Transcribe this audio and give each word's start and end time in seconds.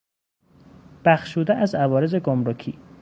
بخشوده 1.05 1.55
از 1.55 1.75
عوارض 1.75 2.15
گمرکی 2.15 2.79